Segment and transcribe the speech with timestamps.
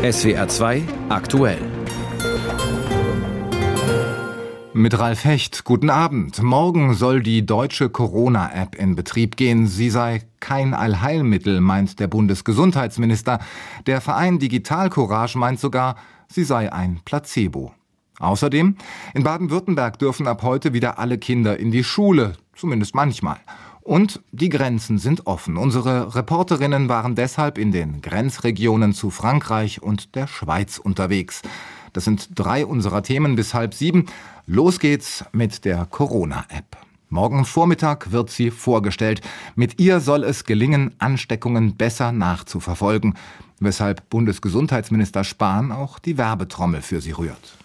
[0.00, 1.58] SWR 2 aktuell.
[4.72, 6.40] Mit Ralf Hecht, guten Abend.
[6.40, 9.66] Morgen soll die deutsche Corona-App in Betrieb gehen.
[9.66, 13.40] Sie sei kein Allheilmittel, meint der Bundesgesundheitsminister.
[13.88, 15.96] Der Verein Digital Courage meint sogar,
[16.28, 17.72] sie sei ein Placebo.
[18.20, 18.76] Außerdem,
[19.14, 23.38] in Baden-Württemberg dürfen ab heute wieder alle Kinder in die Schule, zumindest manchmal.
[23.88, 25.56] Und die Grenzen sind offen.
[25.56, 31.40] Unsere Reporterinnen waren deshalb in den Grenzregionen zu Frankreich und der Schweiz unterwegs.
[31.94, 34.04] Das sind drei unserer Themen bis halb sieben.
[34.46, 36.76] Los geht's mit der Corona-App.
[37.08, 39.22] Morgen Vormittag wird sie vorgestellt.
[39.54, 43.14] Mit ihr soll es gelingen, Ansteckungen besser nachzuverfolgen,
[43.58, 47.56] weshalb Bundesgesundheitsminister Spahn auch die Werbetrommel für sie rührt.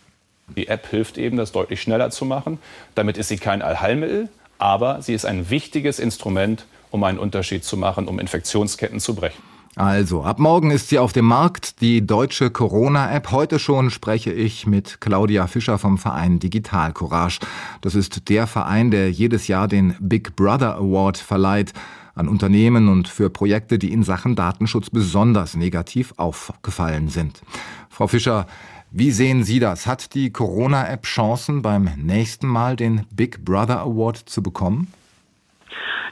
[0.56, 2.60] Die App hilft eben, das deutlich schneller zu machen.
[2.96, 4.30] Damit ist sie kein Allheilmittel,
[4.64, 9.44] aber sie ist ein wichtiges Instrument, um einen Unterschied zu machen, um Infektionsketten zu brechen.
[9.76, 13.32] Also, ab morgen ist sie auf dem Markt, die deutsche Corona-App.
[13.32, 17.40] Heute schon spreche ich mit Claudia Fischer vom Verein Digital Courage.
[17.82, 21.74] Das ist der Verein, der jedes Jahr den Big Brother Award verleiht
[22.16, 27.42] an Unternehmen und für Projekte, die in Sachen Datenschutz besonders negativ aufgefallen sind.
[27.90, 28.48] Frau Fischer,
[28.96, 29.88] wie sehen Sie das?
[29.88, 34.94] Hat die Corona-App Chancen, beim nächsten Mal den Big Brother Award zu bekommen?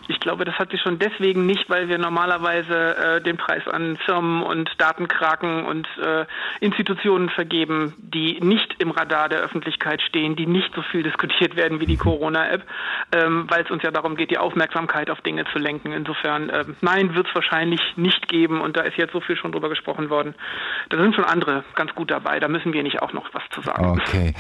[0.08, 3.98] Ich glaube, das hat sie schon deswegen nicht, weil wir normalerweise äh, den Preis an
[4.06, 6.26] Firmen und Datenkraken und äh,
[6.60, 11.80] Institutionen vergeben, die nicht im Radar der Öffentlichkeit stehen, die nicht so viel diskutiert werden
[11.80, 12.64] wie die Corona-App,
[13.14, 15.92] ähm, weil es uns ja darum geht, die Aufmerksamkeit auf Dinge zu lenken.
[15.92, 19.52] Insofern, äh, nein, wird es wahrscheinlich nicht geben und da ist jetzt so viel schon
[19.52, 20.36] drüber gesprochen worden.
[20.90, 23.62] Da sind schon andere ganz gut dabei, da müssen wir nicht auch noch was zu
[23.62, 23.86] sagen.
[23.86, 24.34] Okay.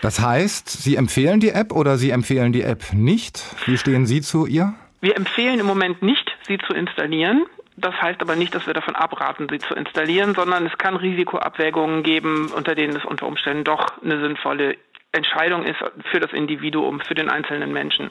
[0.00, 3.44] Das heißt, Sie empfehlen die App oder Sie empfehlen die App nicht?
[3.66, 4.74] Wie stehen Sie zu ihr?
[5.02, 7.44] Wir empfehlen im Moment nicht, sie zu installieren.
[7.76, 12.04] Das heißt aber nicht, dass wir davon abraten, sie zu installieren, sondern es kann Risikoabwägungen
[12.04, 14.76] geben, unter denen es unter Umständen doch eine sinnvolle
[15.14, 15.76] Entscheidung ist
[16.10, 18.10] für das Individuum, für den einzelnen Menschen.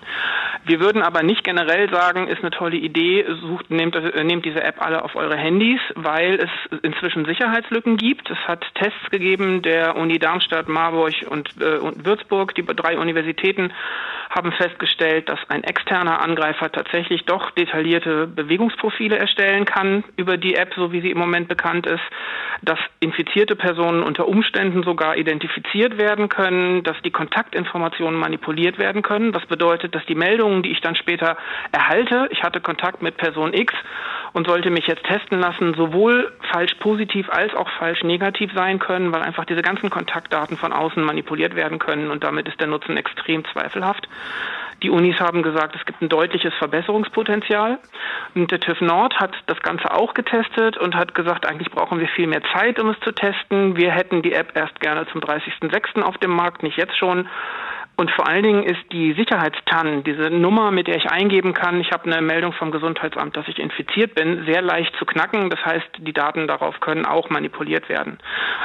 [0.66, 4.80] Wir würden aber nicht generell sagen, ist eine tolle Idee, sucht, nehmt, nehmt diese App
[4.80, 8.30] alle auf eure Handys, weil es inzwischen Sicherheitslücken gibt.
[8.30, 12.54] Es hat Tests gegeben der Uni Darmstadt, Marburg und, äh, und Würzburg.
[12.54, 13.74] Die drei Universitäten
[14.32, 20.74] haben festgestellt, dass ein externer Angreifer tatsächlich doch detaillierte Bewegungsprofile erstellen kann über die App,
[20.76, 22.04] so wie sie im Moment bekannt ist,
[22.62, 29.34] dass infizierte Personen unter Umständen sogar identifiziert werden können, dass die Kontaktinformationen manipuliert werden können.
[29.34, 31.38] Das bedeutet, dass die Meldungen, die ich dann später
[31.72, 33.74] erhalte, ich hatte Kontakt mit Person X
[34.34, 39.12] und sollte mich jetzt testen lassen, sowohl falsch positiv als auch falsch negativ sein können,
[39.12, 42.98] weil einfach diese ganzen Kontaktdaten von außen manipuliert werden können und damit ist der Nutzen
[42.98, 44.08] extrem zweifelhaft.
[44.84, 47.78] Die Unis haben gesagt, es gibt ein deutliches Verbesserungspotenzial.
[48.34, 52.08] Und der TÜV Nord hat das Ganze auch getestet und hat gesagt, eigentlich brauchen wir
[52.08, 53.78] viel mehr Zeit, um es zu testen.
[53.78, 56.02] Wir hätten die App erst gerne zum 30.06.
[56.02, 57.28] auf dem Markt, nicht jetzt schon.
[58.02, 61.92] Und vor allen Dingen ist die Sicherheitstannen, diese Nummer, mit der ich eingeben kann, ich
[61.92, 65.52] habe eine Meldung vom Gesundheitsamt, dass ich infiziert bin, sehr leicht zu knacken.
[65.52, 68.18] Das heißt, die Daten darauf können auch manipuliert werden.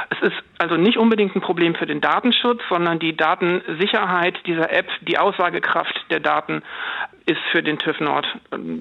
[0.09, 4.87] Es ist also nicht unbedingt ein Problem für den Datenschutz, sondern die Datensicherheit dieser App,
[5.01, 6.63] die Aussagekraft der Daten
[7.27, 8.25] ist für den TÜV Nord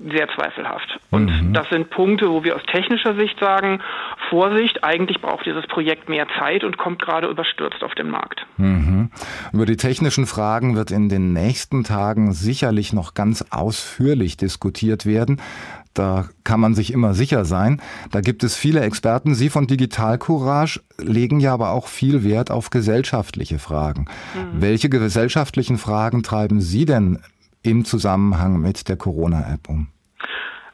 [0.09, 1.00] sehr zweifelhaft.
[1.11, 1.53] Und mhm.
[1.53, 3.81] das sind Punkte, wo wir aus technischer Sicht sagen,
[4.31, 8.47] Vorsicht, eigentlich braucht dieses Projekt mehr Zeit und kommt gerade überstürzt auf den Markt.
[8.56, 9.11] Mhm.
[9.53, 10.45] Über die technischen Fragen
[10.76, 15.40] wird in den nächsten Tagen sicherlich noch ganz ausführlich diskutiert werden.
[15.92, 17.80] Da kann man sich immer sicher sein.
[18.10, 19.34] Da gibt es viele Experten.
[19.34, 24.06] Sie von Digital Courage legen ja aber auch viel Wert auf gesellschaftliche Fragen.
[24.34, 24.60] Mhm.
[24.60, 27.18] Welche gesellschaftlichen Fragen treiben Sie denn
[27.62, 29.88] im Zusammenhang mit der Corona-App um?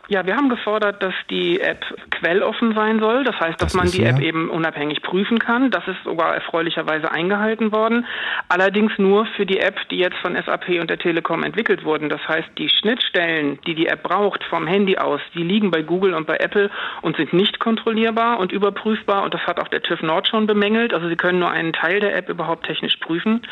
[0.09, 3.23] Ja, wir haben gefordert, dass die App quelloffen sein soll.
[3.23, 4.11] Das heißt, dass das man die ja.
[4.11, 5.71] App eben unabhängig prüfen kann.
[5.71, 8.05] Das ist sogar erfreulicherweise eingehalten worden.
[8.49, 12.09] Allerdings nur für die App, die jetzt von SAP und der Telekom entwickelt wurden.
[12.09, 16.15] Das heißt, die Schnittstellen, die die App braucht vom Handy aus, die liegen bei Google
[16.15, 16.69] und bei Apple
[17.03, 19.23] und sind nicht kontrollierbar und überprüfbar.
[19.23, 20.93] Und das hat auch der TÜV Nord schon bemängelt.
[20.93, 23.43] Also sie können nur einen Teil der App überhaupt technisch prüfen.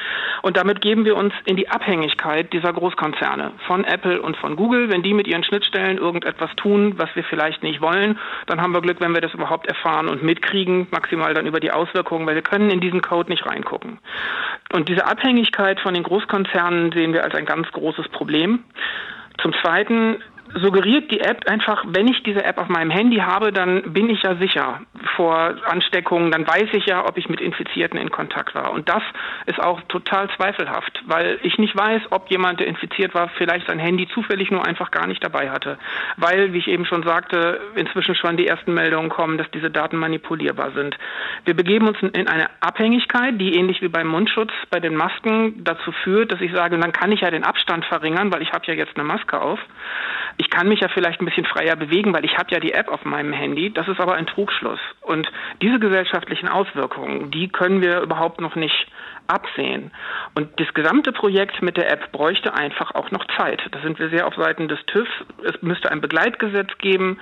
[0.43, 4.91] Und damit geben wir uns in die Abhängigkeit dieser Großkonzerne von Apple und von Google.
[4.91, 8.73] Wenn die mit ihren Schnittstellen irgendetwas etwas tun, was wir vielleicht nicht wollen, dann haben
[8.73, 12.35] wir Glück, wenn wir das überhaupt erfahren und mitkriegen, maximal dann über die Auswirkungen, weil
[12.35, 13.99] wir können in diesen Code nicht reingucken.
[14.73, 18.65] Und diese Abhängigkeit von den Großkonzernen sehen wir als ein ganz großes Problem.
[19.43, 20.23] Zum Zweiten
[20.55, 24.23] suggeriert die App einfach, wenn ich diese App auf meinem Handy habe, dann bin ich
[24.23, 24.81] ja sicher
[25.17, 28.73] vor Ansteckungen, dann weiß ich ja, ob ich mit Infizierten in Kontakt war.
[28.73, 29.03] Und das
[29.47, 33.79] ist auch total zweifelhaft, weil ich nicht weiß, ob jemand, der infiziert war, vielleicht sein
[33.79, 35.79] Handy zufällig nur einfach gar nicht dabei hatte.
[36.17, 39.97] Weil, wie ich eben schon sagte, inzwischen schon die ersten Meldungen kommen, dass diese Daten
[39.97, 40.97] manipulierbar sind.
[41.45, 45.93] Wir begeben uns in eine Abhängigkeit, die ähnlich wie beim Mundschutz bei den Masken dazu
[45.93, 48.75] führt, dass ich sage, dann kann ich ja den Abstand verringern, weil ich habe ja
[48.75, 49.61] jetzt eine Maske auf.
[50.41, 52.89] Ich kann mich ja vielleicht ein bisschen freier bewegen, weil ich habe ja die App
[52.89, 53.71] auf meinem Handy.
[53.71, 54.81] Das ist aber ein Trugschluss.
[55.03, 58.87] Und diese gesellschaftlichen Auswirkungen, die können wir überhaupt noch nicht
[59.31, 59.91] absehen.
[60.35, 63.63] Und das gesamte Projekt mit der App bräuchte einfach auch noch Zeit.
[63.71, 65.09] Da sind wir sehr auf Seiten des TÜV.
[65.45, 67.19] Es müsste ein Begleitgesetz geben.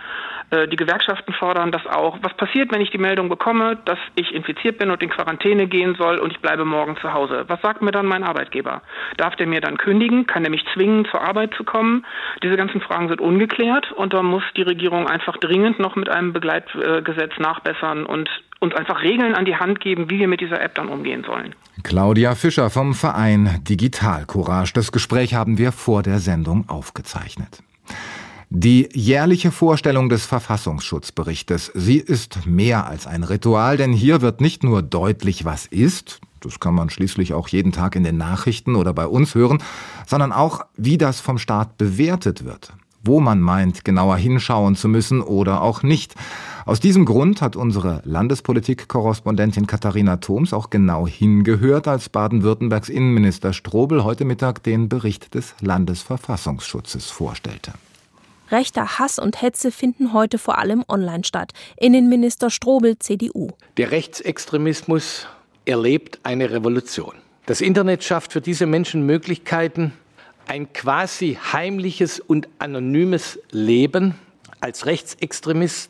[0.51, 2.19] Äh, die Gewerkschaften fordern das auch.
[2.23, 5.95] Was passiert, wenn ich die Meldung bekomme, dass ich infiziert bin und in Quarantäne gehen
[5.97, 7.45] soll und ich bleibe morgen zu Hause?
[7.49, 8.83] Was sagt mir dann mein Arbeitgeber?
[9.17, 10.27] Darf der mir dann kündigen?
[10.27, 12.07] Kann er mich zwingen, zur Arbeit zu kommen?
[12.43, 16.33] Diese ganzen Fragen sind ungeklärt und da muss die Regierung einfach dringend noch mit einem
[16.33, 20.75] Begleitgesetz nachbessern und uns einfach Regeln an die Hand geben, wie wir mit dieser App
[20.75, 21.55] dann umgehen sollen.
[21.83, 24.73] Claudia Fischer vom Verein Digital Courage.
[24.75, 27.63] Das Gespräch haben wir vor der Sendung aufgezeichnet.
[28.51, 34.65] Die jährliche Vorstellung des Verfassungsschutzberichtes, sie ist mehr als ein Ritual, denn hier wird nicht
[34.65, 38.95] nur deutlich, was ist, das kann man schließlich auch jeden Tag in den Nachrichten oder
[38.95, 39.63] bei uns hören,
[40.07, 42.73] sondern auch, wie das vom Staat bewertet wird,
[43.03, 46.15] wo man meint, genauer hinschauen zu müssen oder auch nicht.
[46.69, 54.05] Aus diesem Grund hat unsere Landespolitik-Korrespondentin Katharina Thoms auch genau hingehört, als Baden-Württembergs Innenminister Strobel
[54.05, 57.73] heute Mittag den Bericht des Landesverfassungsschutzes vorstellte.
[58.51, 61.53] Rechter Hass und Hetze finden heute vor allem online statt.
[61.79, 63.53] Innenminister Strobel, CDU.
[63.79, 65.27] Der Rechtsextremismus
[65.65, 67.15] erlebt eine Revolution.
[67.47, 69.95] Das Internet schafft für diese Menschen Möglichkeiten,
[70.47, 74.17] ein quasi heimliches und anonymes Leben
[74.61, 75.89] als Rechtsextremist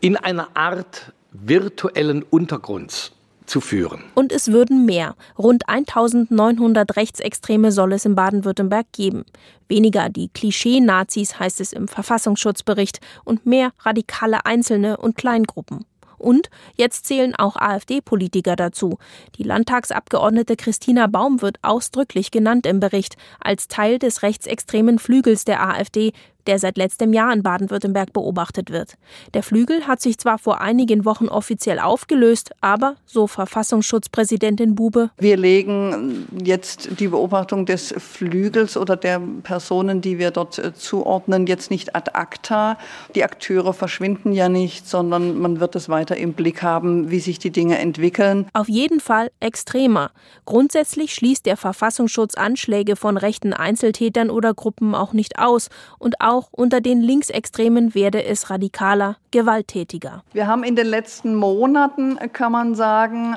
[0.00, 3.12] in einer Art virtuellen Untergrunds
[3.46, 4.02] zu führen.
[4.14, 5.14] Und es würden mehr.
[5.38, 9.24] Rund 1900 Rechtsextreme soll es in Baden-Württemberg geben.
[9.68, 15.84] Weniger die Klischee-Nazis heißt es im Verfassungsschutzbericht und mehr radikale Einzelne und Kleingruppen.
[16.18, 18.98] Und jetzt zählen auch AfD-Politiker dazu.
[19.36, 25.62] Die Landtagsabgeordnete Christina Baum wird ausdrücklich genannt im Bericht als Teil des rechtsextremen Flügels der
[25.62, 26.12] AfD,
[26.46, 28.94] der seit letztem Jahr in Baden-Württemberg beobachtet wird.
[29.34, 35.36] Der Flügel hat sich zwar vor einigen Wochen offiziell aufgelöst, aber, so Verfassungsschutzpräsidentin Bube, wir
[35.36, 41.70] legen jetzt die Beobachtung des Flügels oder der Personen, die wir dort äh, zuordnen, jetzt
[41.70, 42.78] nicht ad acta.
[43.14, 47.38] Die Akteure verschwinden ja nicht, sondern man wird es weiter im Blick haben, wie sich
[47.38, 48.46] die Dinge entwickeln.
[48.52, 50.10] Auf jeden Fall extremer.
[50.44, 56.35] Grundsätzlich schließt der Verfassungsschutz Anschläge von rechten Einzeltätern oder Gruppen auch nicht aus und auch
[56.36, 60.22] auch unter den Linksextremen werde es radikaler, gewalttätiger.
[60.32, 63.36] Wir haben in den letzten Monaten, kann man sagen,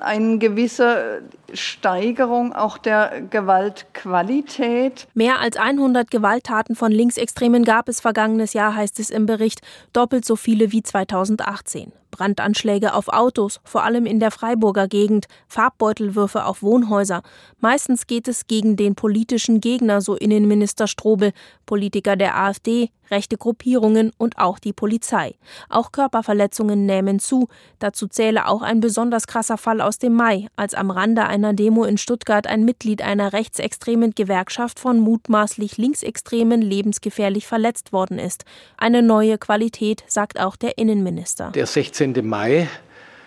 [0.00, 1.22] eine gewisse
[1.54, 5.06] Steigerung auch der Gewaltqualität.
[5.14, 9.60] Mehr als 100 Gewalttaten von Linksextremen gab es vergangenes Jahr, heißt es im Bericht,
[9.92, 11.92] doppelt so viele wie 2018.
[12.10, 17.22] Brandanschläge auf Autos, vor allem in der Freiburger Gegend, Farbbeutelwürfe auf Wohnhäuser.
[17.60, 21.32] Meistens geht es gegen den politischen Gegner, so Innenminister Strobel,
[21.66, 25.34] Politiker der AfD, rechte Gruppierungen und auch die Polizei.
[25.68, 27.48] Auch Körperverletzungen nehmen zu.
[27.78, 31.84] Dazu zähle auch ein besonders krasser Fall aus dem Mai, als am Rande einer Demo
[31.84, 38.44] in Stuttgart ein Mitglied einer rechtsextremen Gewerkschaft von mutmaßlich linksextremen lebensgefährlich verletzt worden ist.
[38.76, 41.50] Eine neue Qualität, sagt auch der Innenminister.
[41.54, 42.26] Der 16.
[42.26, 42.68] Mai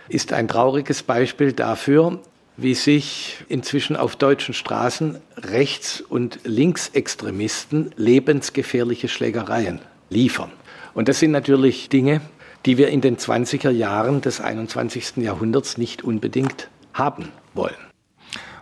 [0.10, 2.20] ist ein trauriges Beispiel dafür,
[2.56, 9.80] wie sich inzwischen auf deutschen Straßen Rechts- und Linksextremisten lebensgefährliche Schlägereien
[10.10, 10.52] liefern.
[10.94, 12.22] Und das sind natürlich Dinge,
[12.66, 15.18] die wir in den 20er Jahren des 21.
[15.18, 17.93] Jahrhunderts nicht unbedingt haben wollen.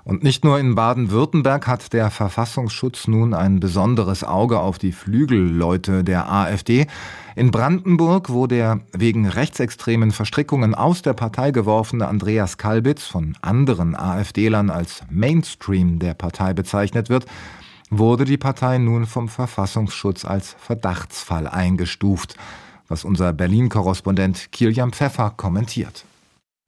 [0.03, 6.03] Und nicht nur in Baden-Württemberg hat der Verfassungsschutz nun ein besonderes Auge auf die Flügelleute
[6.03, 6.87] der AfD.
[7.35, 13.95] In Brandenburg, wo der wegen rechtsextremen Verstrickungen aus der Partei geworfene Andreas Kalbitz von anderen
[13.95, 17.25] AfD-Lern als Mainstream der Partei bezeichnet wird,
[17.91, 22.35] wurde die Partei nun vom Verfassungsschutz als Verdachtsfall eingestuft,
[22.87, 26.05] was unser Berlin-Korrespondent Kilian Pfeffer kommentiert.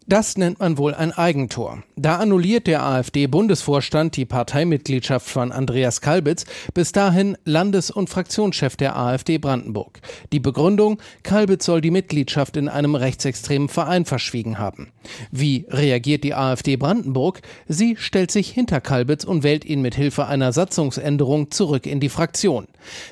[0.05, 1.81] Das nennt man wohl ein Eigentor.
[1.95, 8.98] Da annulliert der AfD-Bundesvorstand die Parteimitgliedschaft von Andreas Kalbitz, bis dahin Landes- und Fraktionschef der
[8.98, 10.01] AfD Brandenburg.
[10.33, 14.91] Die Begründung, Kalbitz soll die Mitgliedschaft in einem rechtsextremen Verein verschwiegen haben.
[15.31, 17.41] Wie reagiert die AfD Brandenburg?
[17.69, 22.10] Sie stellt sich hinter Kalbitz und wählt ihn mit Hilfe einer Satzungsänderung zurück in die
[22.10, 22.67] Fraktion.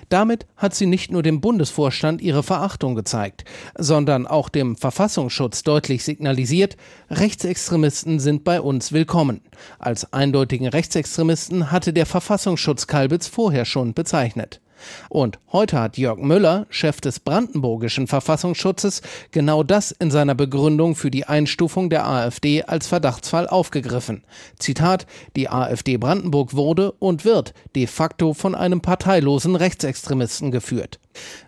[0.10, 3.46] Damit hat sie nicht nur dem Bundesvorstand ihre Verachtung gezeigt,
[3.78, 6.76] sondern auch dem Verfassungsschutz deutlich signalisiert,
[7.10, 9.42] Rechtsextremisten sind bei uns willkommen.
[9.80, 14.62] Als eindeutigen Rechtsextremisten hatte der Verfassungsschutz Kalbitz vorher schon bezeichnet.
[15.10, 21.12] Und heute hat Jörg Müller, Chef des brandenburgischen Verfassungsschutzes, genau das in seiner Begründung für
[21.12, 24.24] die Einstufung der AfD als Verdachtsfall aufgegriffen.
[24.58, 31.00] Zitat, die AfD Brandenburg wurde und wird de facto von einem parteilosen Rechtsextremisten geführt.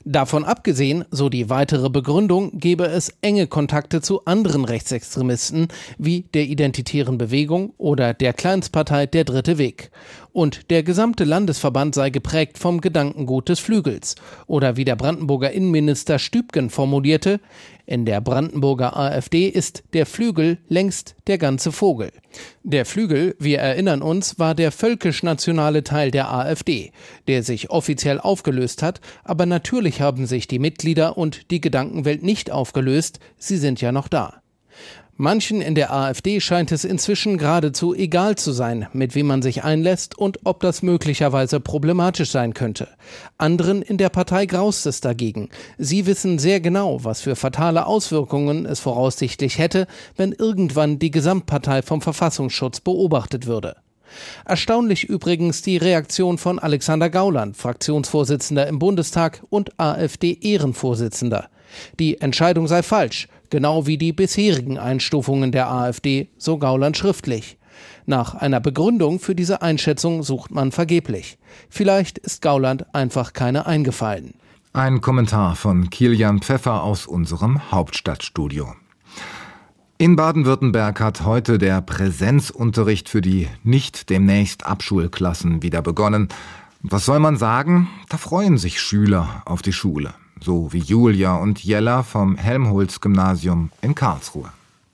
[0.05, 6.43] Davon abgesehen, so die weitere Begründung, gebe es enge Kontakte zu anderen Rechtsextremisten wie der
[6.43, 9.91] Identitären Bewegung oder der Kleinstpartei Der Dritte Weg.
[10.34, 14.15] Und der gesamte Landesverband sei geprägt vom Gedankengut des Flügels.
[14.48, 17.39] Oder wie der Brandenburger Innenminister Stübgen formulierte,
[17.86, 22.12] in der Brandenburger AfD ist der Flügel längst der ganze Vogel.
[22.63, 26.92] Der Flügel, wir erinnern uns, war der völkisch-nationale Teil der AfD,
[27.28, 32.52] der sich offiziell aufgelöst hat, aber natürlich haben sich die Mitglieder und die Gedankenwelt nicht
[32.52, 34.43] aufgelöst, sie sind ja noch da.
[35.15, 39.63] Manchen in der AfD scheint es inzwischen geradezu egal zu sein, mit wem man sich
[39.63, 42.88] einlässt und ob das möglicherweise problematisch sein könnte.
[43.38, 45.50] Anderen in der Partei graust es dagegen.
[45.77, 51.84] Sie wissen sehr genau, was für fatale Auswirkungen es voraussichtlich hätte, wenn irgendwann die Gesamtpartei
[51.84, 53.75] vom Verfassungsschutz beobachtet würde.
[54.46, 61.50] Erstaunlich übrigens die Reaktion von Alexander Gauland, Fraktionsvorsitzender im Bundestag und AfD-Ehrenvorsitzender.
[62.00, 67.60] Die Entscheidung sei falsch, genau wie die bisherigen Einstufungen der AfD, so Gauland schriftlich.
[68.08, 71.38] Nach einer Begründung für diese Einschätzung sucht man vergeblich.
[71.70, 74.34] Vielleicht ist Gauland einfach keine eingefallen.
[74.74, 78.74] Ein Kommentar von Kilian Pfeffer aus unserem Hauptstadtstudio.
[80.00, 86.30] In Baden-Württemberg hat heute der Präsenzunterricht für die nicht demnächst Abschulklassen wieder begonnen.
[86.82, 87.88] Was soll man sagen?
[88.10, 93.96] Da freuen sich Schüler auf die Schule so wie Julia und Jella vom Helmholtz-Gymnasium in
[93.96, 94.52] Karlsruhe.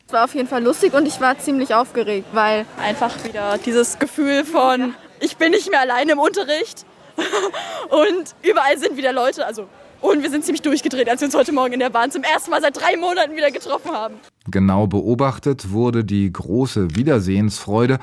[0.07, 3.99] Es war auf jeden Fall lustig und ich war ziemlich aufgeregt, weil einfach wieder dieses
[3.99, 6.85] Gefühl von, ich bin nicht mehr alleine im Unterricht
[7.89, 9.45] und überall sind wieder Leute.
[9.45, 9.67] Also
[10.01, 12.51] und wir sind ziemlich durchgedreht, als wir uns heute Morgen in der Bahn zum ersten
[12.51, 14.15] Mal seit drei Monaten wieder getroffen haben.
[14.49, 17.99] Genau beobachtet wurde die große Wiedersehensfreude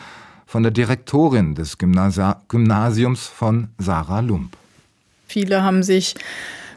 [0.47, 4.57] von der Direktorin des Gymnasiums von Sarah Lump.
[5.27, 6.15] Viele haben sich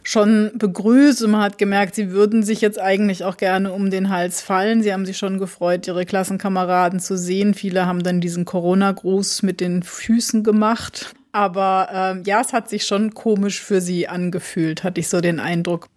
[0.10, 4.10] schon begrüßt und man hat gemerkt, sie würden sich jetzt eigentlich auch gerne um den
[4.10, 4.82] Hals fallen.
[4.82, 7.54] Sie haben sich schon gefreut, ihre Klassenkameraden zu sehen.
[7.54, 11.14] Viele haben dann diesen Corona-Gruß mit den Füßen gemacht.
[11.32, 15.40] Aber äh, ja, es hat sich schon komisch für sie angefühlt, hatte ich so den
[15.40, 15.90] Eindruck.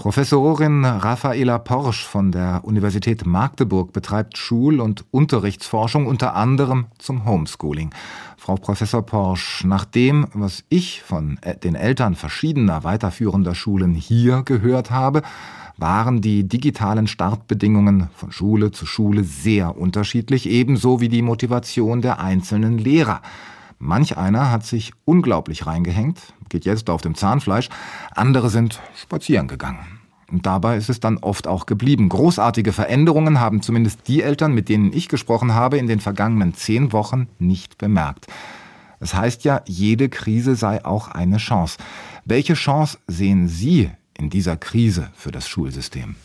[0.00, 7.90] Professorin Raffaela Porsch von der Universität Magdeburg betreibt Schul- und Unterrichtsforschung unter anderem zum Homeschooling.
[8.38, 14.90] Frau Professor Porsch, nach dem, was ich von den Eltern verschiedener weiterführender Schulen hier gehört
[14.90, 15.20] habe,
[15.76, 22.20] waren die digitalen Startbedingungen von Schule zu Schule sehr unterschiedlich, ebenso wie die Motivation der
[22.20, 23.20] einzelnen Lehrer.
[23.82, 26.18] Manch einer hat sich unglaublich reingehängt,
[26.50, 27.70] geht jetzt auf dem Zahnfleisch,
[28.14, 30.00] andere sind spazieren gegangen.
[30.30, 32.10] Und dabei ist es dann oft auch geblieben.
[32.10, 36.92] Großartige Veränderungen haben zumindest die Eltern, mit denen ich gesprochen habe, in den vergangenen zehn
[36.92, 38.26] Wochen nicht bemerkt.
[39.00, 41.78] Es heißt ja, jede Krise sei auch eine Chance.
[42.26, 46.16] Welche Chance sehen Sie in dieser Krise für das Schulsystem?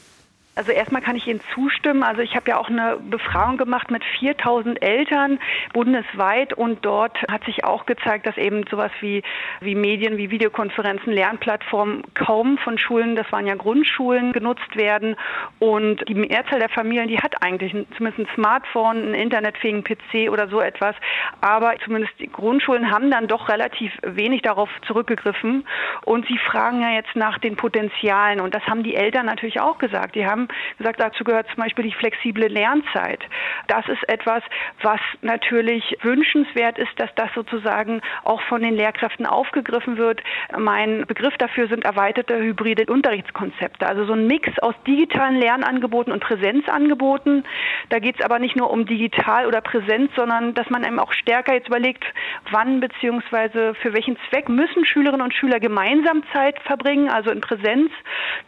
[0.58, 2.02] Also erstmal kann ich Ihnen zustimmen.
[2.02, 5.38] Also ich habe ja auch eine Befragung gemacht mit 4000 Eltern
[5.74, 9.22] bundesweit und dort hat sich auch gezeigt, dass eben sowas wie,
[9.60, 15.18] wie Medien, wie Videokonferenzen, Lernplattformen kaum von Schulen, das waren ja Grundschulen, genutzt werden.
[15.60, 20.48] Und die Mehrzahl der Familien, die hat eigentlich zumindest ein Smartphone, einen internetfähigen PC oder
[20.48, 20.96] so etwas.
[21.42, 25.68] Aber zumindest die Grundschulen haben dann doch relativ wenig darauf zurückgegriffen.
[26.06, 28.40] Und sie fragen ja jetzt nach den Potenzialen.
[28.40, 30.16] Und das haben die Eltern natürlich auch gesagt.
[30.16, 30.45] Die haben
[30.78, 33.24] gesagt, dazu gehört zum Beispiel die flexible Lernzeit.
[33.68, 34.44] Das ist etwas,
[34.82, 40.22] was natürlich wünschenswert ist, dass das sozusagen auch von den Lehrkräften aufgegriffen wird.
[40.58, 46.22] Mein Begriff dafür sind erweiterte hybride Unterrichtskonzepte, also so ein Mix aus digitalen Lernangeboten und
[46.22, 47.46] Präsenzangeboten.
[47.90, 51.14] Da geht es aber nicht nur um digital oder Präsenz, sondern dass man eben auch
[51.14, 52.04] stärker jetzt überlegt,
[52.52, 57.92] wann beziehungsweise für welchen Zweck müssen Schülerinnen und Schüler gemeinsam Zeit verbringen, also in Präsenz,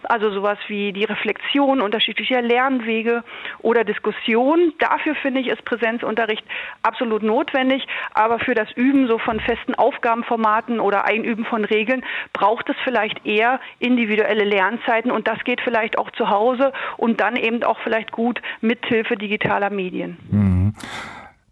[0.04, 3.24] also sowas wie die Reflexion unterschiedlicher Lernwege
[3.60, 4.74] oder Diskussion.
[4.78, 6.44] Dafür finde ich, ist Präsenzunterricht
[6.84, 12.04] absolut notwendig, aber für das Üben so von festen Aufgabenformaten oder Einüben von Regeln
[12.34, 17.38] braucht es vielleicht eher individuelle Lernzeiten und das geht vielleicht auch zu Hause und dann
[17.38, 20.18] eben auch vielleicht gut mithilfe digitaler Medien.
[20.30, 20.74] Mhm.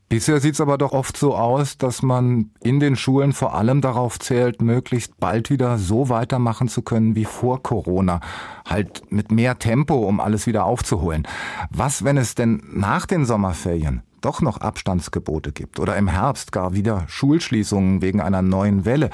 [0.07, 3.81] Bisher sieht es aber doch oft so aus, dass man in den Schulen vor allem
[3.81, 8.19] darauf zählt, möglichst bald wieder so weitermachen zu können wie vor Corona.
[8.67, 11.27] Halt mit mehr Tempo, um alles wieder aufzuholen.
[11.71, 16.73] Was, wenn es denn nach den Sommerferien doch noch Abstandsgebote gibt oder im Herbst gar
[16.73, 19.09] wieder Schulschließungen wegen einer neuen Welle?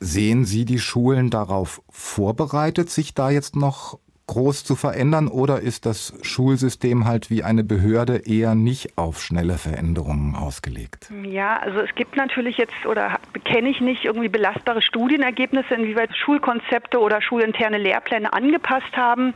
[0.00, 3.98] Sehen Sie die Schulen darauf vorbereitet, sich da jetzt noch
[4.30, 9.58] groß zu verändern oder ist das Schulsystem halt wie eine Behörde eher nicht auf schnelle
[9.58, 11.10] Veränderungen ausgelegt?
[11.24, 17.00] Ja, also es gibt natürlich jetzt oder kenne ich nicht irgendwie belastbare Studienergebnisse, inwieweit Schulkonzepte
[17.00, 19.34] oder schulinterne Lehrpläne angepasst haben,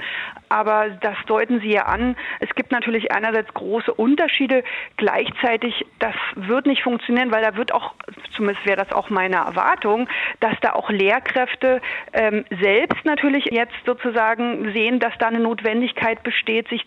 [0.49, 2.15] aber das deuten Sie ja an.
[2.39, 4.63] Es gibt natürlich einerseits große Unterschiede.
[4.97, 7.95] Gleichzeitig, das wird nicht funktionieren, weil da wird auch,
[8.37, 10.09] zumindest wäre das auch meine Erwartung,
[10.39, 11.81] dass da auch Lehrkräfte
[12.13, 16.85] ähm, selbst natürlich jetzt sozusagen sehen, sehen, dass da eine Notwendigkeit besteht, sich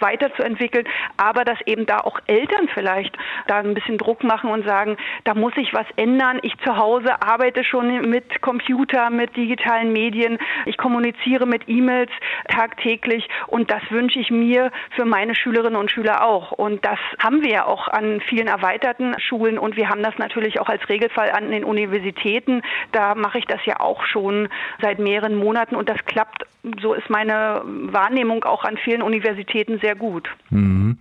[0.00, 0.86] weiterzuentwickeln,
[1.16, 5.34] aber dass eben da auch Eltern vielleicht da ein bisschen Druck machen und sagen, da
[5.34, 6.38] muss ich was ändern.
[6.42, 12.10] Ich zu Hause arbeite schon mit Computer, mit digitalen Medien, ich kommuniziere mit E-Mails
[12.48, 16.52] tagtäglich und das wünsche ich mir für meine Schülerinnen und Schüler auch.
[16.52, 20.60] Und das haben wir ja auch an vielen erweiterten Schulen und wir haben das natürlich
[20.60, 22.62] auch als Regelfall an den Universitäten.
[22.92, 24.48] Da mache ich das ja auch schon
[24.80, 26.44] seit mehreren Monaten und das klappt,
[26.80, 27.62] so ist mein meine
[27.92, 30.28] Wahrnehmung auch an vielen Universitäten sehr gut.
[30.50, 30.98] Mhm.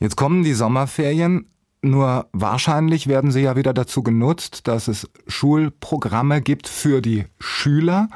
[0.00, 1.46] Jetzt kommen die Sommerferien.
[1.82, 8.08] Nur wahrscheinlich werden sie ja wieder dazu genutzt, dass es Schulprogramme gibt für die Schüler,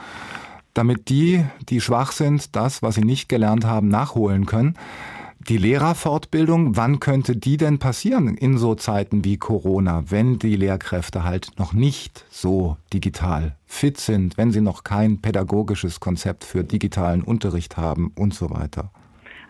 [0.72, 4.74] damit die, die schwach sind, das, was sie nicht gelernt haben, nachholen können.
[5.48, 11.24] Die Lehrerfortbildung, wann könnte die denn passieren in so Zeiten wie Corona, wenn die Lehrkräfte
[11.24, 17.22] halt noch nicht so digital fit sind, wenn sie noch kein pädagogisches Konzept für digitalen
[17.22, 18.90] Unterricht haben und so weiter?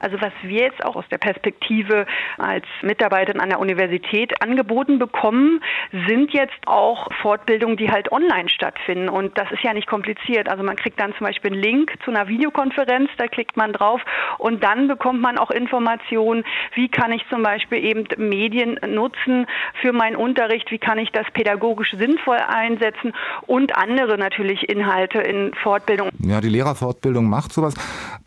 [0.01, 2.07] Also was wir jetzt auch aus der Perspektive
[2.39, 5.61] als Mitarbeiterin an der Universität angeboten bekommen,
[6.07, 9.09] sind jetzt auch Fortbildungen, die halt online stattfinden.
[9.09, 10.49] Und das ist ja nicht kompliziert.
[10.49, 14.01] Also man kriegt dann zum Beispiel einen Link zu einer Videokonferenz, da klickt man drauf
[14.39, 19.47] und dann bekommt man auch Informationen, wie kann ich zum Beispiel eben Medien nutzen
[19.81, 23.13] für meinen Unterricht, wie kann ich das pädagogisch sinnvoll einsetzen
[23.47, 26.11] und andere natürlich Inhalte in Fortbildung.
[26.21, 27.75] Ja, die Lehrerfortbildung macht sowas.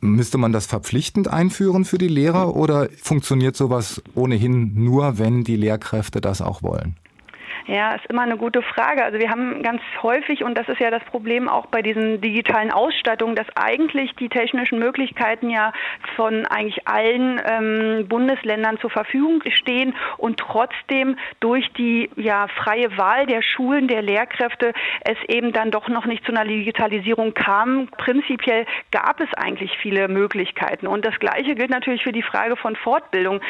[0.01, 1.60] Müsste man das verpflichtend einführen?
[1.61, 6.95] Einführen für die Lehrer oder funktioniert sowas ohnehin nur, wenn die Lehrkräfte das auch wollen?
[7.67, 9.03] Ja, ist immer eine gute Frage.
[9.03, 12.71] Also wir haben ganz häufig, und das ist ja das Problem auch bei diesen digitalen
[12.71, 15.71] Ausstattungen, dass eigentlich die technischen Möglichkeiten ja
[16.15, 23.25] von eigentlich allen ähm, Bundesländern zur Verfügung stehen und trotzdem durch die ja freie Wahl
[23.25, 27.87] der Schulen, der Lehrkräfte es eben dann doch noch nicht zu einer Digitalisierung kam.
[27.97, 30.87] Prinzipiell gab es eigentlich viele Möglichkeiten.
[30.87, 33.41] Und das Gleiche gilt natürlich für die Frage von Fortbildung.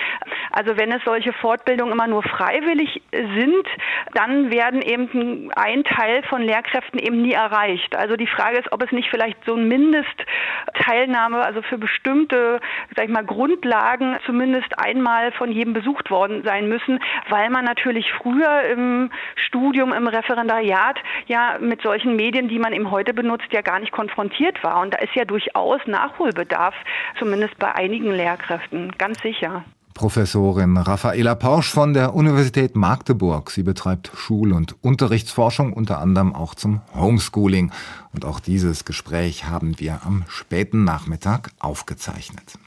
[0.52, 3.67] Also wenn es solche Fortbildungen immer nur freiwillig sind,
[4.14, 7.96] dann werden eben ein Teil von Lehrkräften eben nie erreicht.
[7.96, 12.60] Also die Frage ist, ob es nicht vielleicht so ein Mindestteilnahme, also für bestimmte,
[12.96, 18.12] sag ich mal, Grundlagen zumindest einmal von jedem besucht worden sein müssen, weil man natürlich
[18.14, 23.62] früher im Studium, im Referendariat ja mit solchen Medien, die man eben heute benutzt, ja
[23.62, 24.82] gar nicht konfrontiert war.
[24.82, 26.76] Und da ist ja durchaus Nachholbedarf,
[27.18, 29.64] zumindest bei einigen Lehrkräften, ganz sicher.
[30.02, 33.52] Professorin Raffaela Pausch von der Universität Magdeburg.
[33.52, 37.72] Sie betreibt Schul- und Unterrichtsforschung, unter anderem auch zum Homeschooling.
[38.12, 42.58] Und auch dieses Gespräch haben wir am späten Nachmittag aufgezeichnet.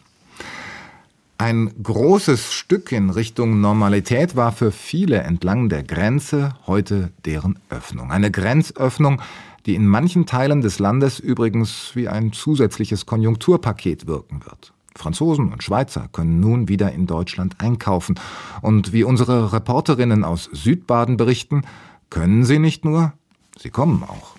[1.37, 8.13] Ein großes Stück in Richtung Normalität war für viele entlang der Grenze heute deren Öffnung.
[8.13, 9.21] Eine Grenzöffnung,
[9.67, 14.74] die in manchen Teilen des Landes übrigens wie ein zusätzliches Konjunkturpaket wirken wird.
[14.97, 18.15] Franzosen und Schweizer können nun wieder in Deutschland einkaufen.
[18.63, 21.63] Und wie unsere Reporterinnen aus Südbaden berichten,
[22.11, 23.13] können sie nicht nur,
[23.59, 24.37] sie kommen auch.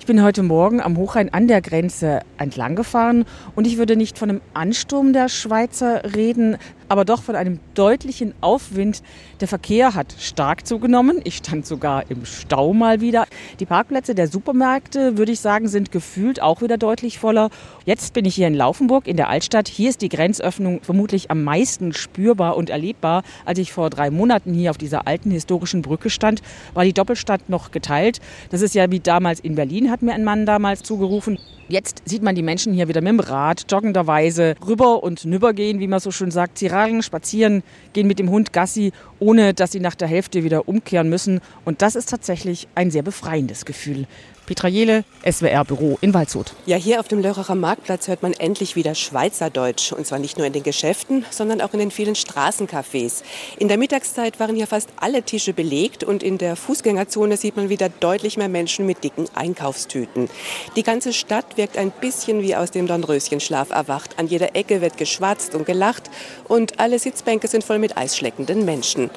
[0.00, 3.24] Ich bin heute Morgen am Hochrhein an der Grenze entlang gefahren
[3.54, 6.56] und ich würde nicht von einem Ansturm der Schweizer reden.
[6.88, 9.02] Aber doch von einem deutlichen Aufwind.
[9.40, 11.20] Der Verkehr hat stark zugenommen.
[11.24, 13.26] Ich stand sogar im Stau mal wieder.
[13.60, 17.50] Die Parkplätze der Supermärkte, würde ich sagen, sind gefühlt auch wieder deutlich voller.
[17.84, 19.68] Jetzt bin ich hier in Laufenburg in der Altstadt.
[19.68, 23.22] Hier ist die Grenzöffnung vermutlich am meisten spürbar und erlebbar.
[23.44, 26.42] Als ich vor drei Monaten hier auf dieser alten historischen Brücke stand,
[26.74, 28.20] war die Doppelstadt noch geteilt.
[28.50, 31.38] Das ist ja wie damals in Berlin, hat mir ein Mann damals zugerufen.
[31.70, 35.80] Jetzt sieht man die Menschen hier wieder mit dem Rad joggenderweise rüber und nüber gehen,
[35.80, 36.56] wie man so schön sagt.
[36.56, 37.62] Sie radeln, spazieren,
[37.92, 41.40] gehen mit dem Hund Gassi, ohne dass sie nach der Hälfte wieder umkehren müssen.
[41.64, 44.06] Und das ist tatsächlich ein sehr befreiendes Gefühl.
[44.48, 46.54] Petra Jele, SWR-Büro in Waldshut.
[46.64, 49.92] Ja, hier auf dem Lörracher Marktplatz hört man endlich wieder Schweizerdeutsch.
[49.92, 53.24] Und zwar nicht nur in den Geschäften, sondern auch in den vielen Straßencafés.
[53.58, 57.68] In der Mittagszeit waren hier fast alle Tische belegt und in der Fußgängerzone sieht man
[57.68, 60.30] wieder deutlich mehr Menschen mit dicken Einkaufstüten.
[60.76, 64.18] Die ganze Stadt wirkt ein bisschen wie aus dem Dornröschenschlaf erwacht.
[64.18, 66.04] An jeder Ecke wird geschwatzt und gelacht
[66.44, 69.10] und alle Sitzbänke sind voll mit eisschleckenden Menschen.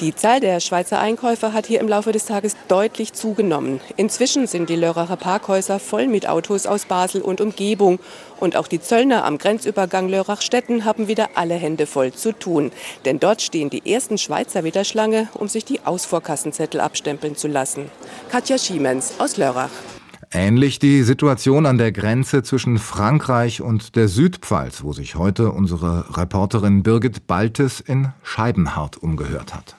[0.00, 3.80] Die Zahl der Schweizer Einkäufer hat hier im Laufe des Tages deutlich zugenommen.
[3.96, 8.00] Inzwischen sind die die Lörracher Parkhäuser voll mit Autos aus Basel und Umgebung.
[8.40, 12.72] Und auch die Zöllner am Grenzübergang Lörrach-Stetten haben wieder alle Hände voll zu tun.
[13.04, 17.88] Denn dort stehen die ersten Schweizer wieder Schlange, um sich die Ausfuhrkassenzettel abstempeln zu lassen.
[18.30, 19.70] Katja Schiemens aus Lörrach.
[20.32, 26.16] Ähnlich die Situation an der Grenze zwischen Frankreich und der Südpfalz, wo sich heute unsere
[26.16, 29.76] Reporterin Birgit Baltes in Scheibenhardt umgehört hat.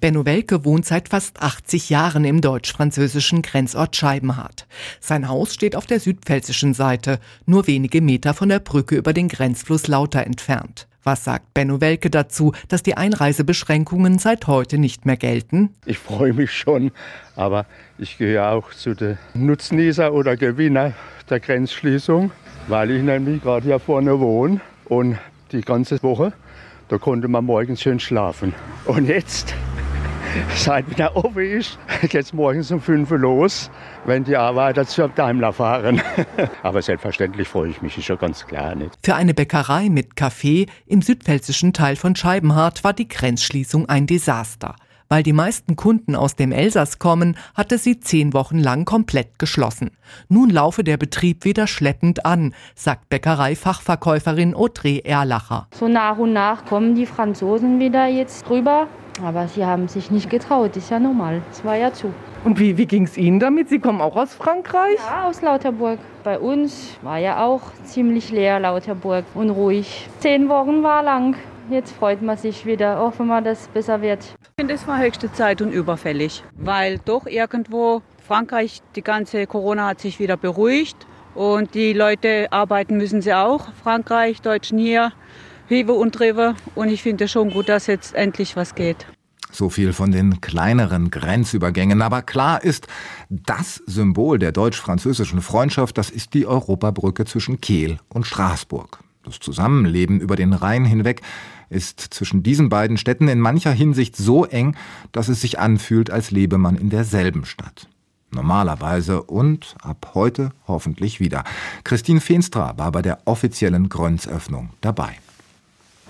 [0.00, 4.68] Benno Welke wohnt seit fast 80 Jahren im deutsch-französischen Grenzort Scheibenhardt.
[5.00, 9.26] Sein Haus steht auf der südpfälzischen Seite, nur wenige Meter von der Brücke über den
[9.26, 10.86] Grenzfluss Lauter entfernt.
[11.02, 15.70] Was sagt Benno Welke dazu, dass die Einreisebeschränkungen seit heute nicht mehr gelten?
[15.84, 16.92] Ich freue mich schon,
[17.34, 17.66] aber
[17.98, 20.92] ich gehöre auch zu den Nutznießer oder Gewinner
[21.28, 22.30] der Grenzschließung,
[22.68, 25.18] weil ich nämlich gerade hier vorne wohne und
[25.50, 26.32] die ganze Woche,
[26.88, 28.54] da konnte man morgens schön schlafen.
[28.84, 29.54] Und jetzt
[30.54, 33.70] seit wieder offen ist, geht es morgens um 5 Uhr los,
[34.04, 36.00] wenn die Arbeiter zur Daimler fahren.
[36.62, 38.94] Aber selbstverständlich freue ich mich, ist ja ganz klar nicht.
[39.02, 44.74] Für eine Bäckerei mit Kaffee im südpfälzischen Teil von Scheibenhardt war die Grenzschließung ein Desaster.
[45.10, 49.90] Weil die meisten Kunden aus dem Elsass kommen, hatte sie zehn Wochen lang komplett geschlossen.
[50.28, 55.66] Nun laufe der Betrieb wieder schleppend an, sagt Bäckerei-Fachverkäuferin Audrey Erlacher.
[55.72, 58.86] So nach und nach kommen die Franzosen wieder jetzt rüber
[59.24, 61.42] aber sie haben sich nicht getraut, ist ja normal.
[61.50, 62.12] Es war ja zu.
[62.44, 63.68] Und wie, wie ging es Ihnen damit?
[63.68, 64.98] Sie kommen auch aus Frankreich?
[65.06, 65.98] Ja, aus Lauterburg.
[66.24, 70.08] Bei uns war ja auch ziemlich leer Lauterburg und ruhig.
[70.20, 71.36] Zehn Wochen war lang.
[71.70, 74.20] Jetzt freut man sich wieder, hoffen wir, dass es besser wird.
[74.40, 79.88] Ich finde, es war höchste Zeit und überfällig, weil doch irgendwo Frankreich, die ganze Corona
[79.88, 83.68] hat sich wieder beruhigt und die Leute arbeiten müssen sie auch.
[83.82, 85.12] Frankreich, Deutschen hier.
[85.68, 86.54] Hiebe und Rewe.
[86.74, 89.06] Und ich finde schon gut, dass jetzt endlich was geht.
[89.50, 92.02] So viel von den kleineren Grenzübergängen.
[92.02, 92.86] Aber klar ist,
[93.30, 98.98] das Symbol der deutsch-französischen Freundschaft, das ist die Europabrücke zwischen Kehl und Straßburg.
[99.24, 101.22] Das Zusammenleben über den Rhein hinweg
[101.70, 104.74] ist zwischen diesen beiden Städten in mancher Hinsicht so eng,
[105.12, 107.88] dass es sich anfühlt, als lebe man in derselben Stadt.
[108.30, 111.44] Normalerweise und ab heute hoffentlich wieder.
[111.84, 115.16] Christine Feenstra war bei der offiziellen Grenzöffnung dabei.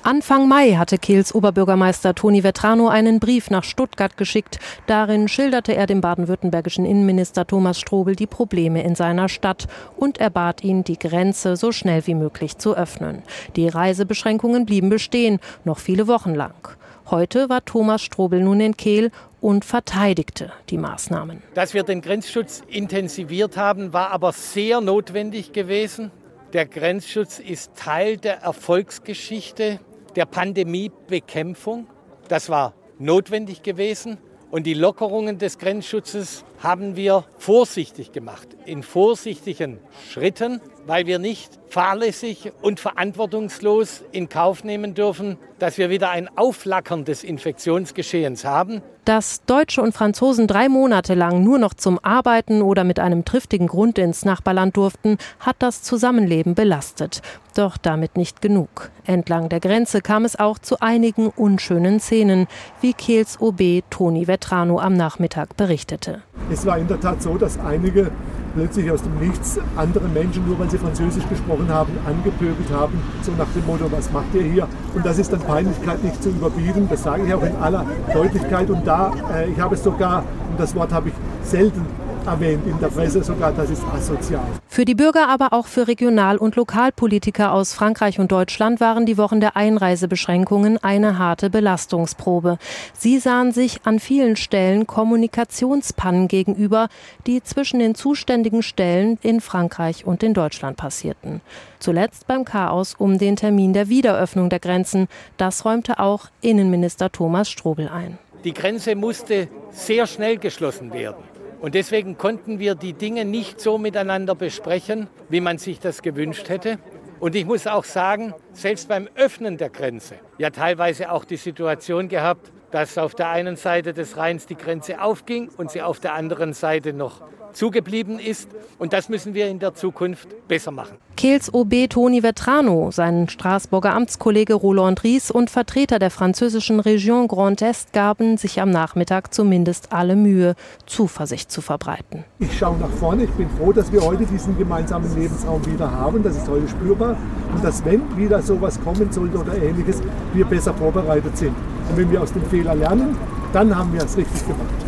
[0.04, 4.58] Anfang Mai hatte Kehls Oberbürgermeister Toni Vetrano einen Brief nach Stuttgart geschickt.
[4.87, 10.30] Darin schilderte er dem baden-württembergischen Innenminister Thomas Strobel die Probleme in seiner Stadt und er
[10.30, 13.22] bat ihn, die Grenze so schnell wie möglich zu öffnen.
[13.56, 16.76] Die Reisebeschränkungen blieben bestehen, noch viele Wochen lang.
[17.11, 21.42] Heute war Thomas Strobel nun in Kehl und verteidigte die Maßnahmen.
[21.54, 26.12] Dass wir den Grenzschutz intensiviert haben, war aber sehr notwendig gewesen.
[26.52, 29.80] Der Grenzschutz ist Teil der Erfolgsgeschichte
[30.18, 31.87] der Pandemiebekämpfung.
[32.26, 34.18] Das war notwendig gewesen.
[34.50, 39.78] Und die Lockerungen des Grenzschutzes haben wir vorsichtig gemacht, in vorsichtigen
[40.11, 46.31] Schritten, weil wir nicht fahrlässig und verantwortungslos in Kauf nehmen dürfen, dass wir wieder ein
[46.35, 48.81] Aufflackern des Infektionsgeschehens haben.
[49.05, 53.66] Dass Deutsche und Franzosen drei Monate lang nur noch zum Arbeiten oder mit einem triftigen
[53.66, 57.20] Grund ins Nachbarland durften, hat das Zusammenleben belastet.
[57.55, 58.90] Doch damit nicht genug.
[59.05, 62.46] Entlang der Grenze kam es auch zu einigen unschönen Szenen,
[62.81, 66.22] wie Kehls OB Toni Vetrano am Nachmittag berichtete.
[66.51, 68.11] Es war in der Tat so, dass einige
[68.54, 73.32] plötzlich aus dem Nichts andere Menschen, nur weil sie Französisch gesprochen haben, angepöbelt haben, so
[73.32, 74.68] nach dem Motto, was macht ihr hier?
[74.94, 78.70] Und das ist dann Peinlichkeit nicht zu überbieten, das sage ich auch in aller Deutlichkeit.
[78.70, 81.87] Und da, äh, ich habe es sogar, und das Wort habe ich selten
[82.26, 84.44] erwähnt in der Presse sogar, das ist asozial.
[84.68, 89.18] Für die Bürger, aber auch für Regional- und Lokalpolitiker aus Frankreich und Deutschland waren die
[89.18, 92.59] Wochen der Einreisebeschränkungen eine harte Belastungsprobe.
[92.92, 96.88] Sie sahen sich an vielen Stellen Kommunikationspannen gegenüber,
[97.26, 101.40] die zwischen den zuständigen Stellen in Frankreich und in Deutschland passierten.
[101.78, 105.09] Zuletzt beim Chaos um den Termin der Wiederöffnung der Grenzen.
[105.37, 108.18] Das räumte auch Innenminister Thomas Strobel ein.
[108.44, 111.38] Die Grenze musste sehr schnell geschlossen werden.
[111.60, 116.48] Und deswegen konnten wir die Dinge nicht so miteinander besprechen, wie man sich das gewünscht
[116.48, 116.78] hätte.
[117.18, 122.08] Und ich muss auch sagen, selbst beim Öffnen der Grenze, ja teilweise auch die Situation
[122.08, 126.14] gehabt, dass auf der einen Seite des Rheins die Grenze aufging und sie auf der
[126.14, 127.22] anderen Seite noch
[127.58, 128.48] zugeblieben ist.
[128.78, 130.96] Und das müssen wir in der Zukunft besser machen.
[131.16, 137.60] Kehls OB Toni Vetrano, sein Straßburger Amtskollege Roland Ries und Vertreter der französischen Region Grand
[137.60, 140.54] Est gaben sich am Nachmittag zumindest alle Mühe,
[140.86, 142.24] Zuversicht zu verbreiten.
[142.38, 143.24] Ich schaue nach vorne.
[143.24, 146.22] Ich bin froh, dass wir heute diesen gemeinsamen Lebensraum wieder haben.
[146.22, 147.16] Das ist heute spürbar.
[147.52, 150.00] Und dass, wenn wieder sowas kommen sollte oder ähnliches,
[150.32, 151.54] wir besser vorbereitet sind.
[151.90, 153.16] Und wenn wir aus dem Fehler lernen,
[153.52, 154.88] dann haben wir es richtig gemacht.